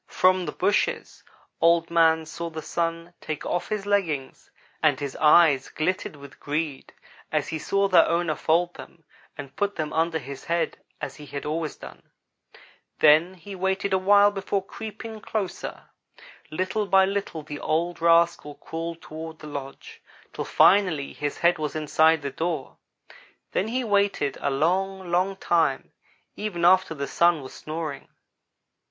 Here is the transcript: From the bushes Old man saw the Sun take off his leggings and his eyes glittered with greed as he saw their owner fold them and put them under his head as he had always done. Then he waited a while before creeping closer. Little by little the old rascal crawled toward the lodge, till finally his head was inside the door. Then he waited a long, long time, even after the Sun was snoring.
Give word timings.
From 0.07 0.47
the 0.47 0.51
bushes 0.51 1.23
Old 1.61 1.91
man 1.91 2.25
saw 2.25 2.49
the 2.49 2.63
Sun 2.63 3.13
take 3.21 3.45
off 3.45 3.69
his 3.69 3.85
leggings 3.85 4.49
and 4.81 4.99
his 4.99 5.15
eyes 5.17 5.69
glittered 5.69 6.15
with 6.15 6.39
greed 6.39 6.91
as 7.31 7.49
he 7.49 7.59
saw 7.59 7.87
their 7.87 8.07
owner 8.07 8.33
fold 8.33 8.73
them 8.73 9.03
and 9.37 9.55
put 9.55 9.75
them 9.75 9.93
under 9.93 10.17
his 10.17 10.45
head 10.45 10.79
as 10.99 11.17
he 11.17 11.27
had 11.27 11.45
always 11.45 11.75
done. 11.75 12.01
Then 12.97 13.35
he 13.35 13.53
waited 13.53 13.93
a 13.93 13.99
while 13.99 14.31
before 14.31 14.65
creeping 14.65 15.21
closer. 15.21 15.83
Little 16.49 16.87
by 16.87 17.05
little 17.05 17.43
the 17.43 17.59
old 17.59 18.01
rascal 18.01 18.55
crawled 18.55 19.03
toward 19.03 19.37
the 19.37 19.45
lodge, 19.45 20.01
till 20.33 20.45
finally 20.45 21.13
his 21.13 21.37
head 21.37 21.59
was 21.59 21.75
inside 21.75 22.23
the 22.23 22.31
door. 22.31 22.77
Then 23.51 23.67
he 23.67 23.83
waited 23.83 24.35
a 24.41 24.49
long, 24.49 25.11
long 25.11 25.35
time, 25.35 25.91
even 26.35 26.65
after 26.65 26.95
the 26.95 27.05
Sun 27.05 27.43
was 27.43 27.53
snoring. 27.53 28.07